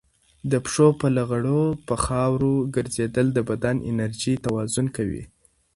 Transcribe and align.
د 0.51 0.53
پښو 0.65 0.87
په 1.01 1.07
لغړو 1.17 1.63
په 1.87 1.95
خاورو 2.05 2.53
ګرځېدل 2.75 3.27
د 3.33 3.39
بدن 3.49 3.75
انرژي 3.89 4.33
توازن 4.45 4.85
کوي. 4.97 5.23